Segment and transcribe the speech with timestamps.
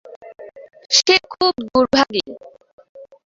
[0.91, 2.23] সে খুব দুর্ভাগী।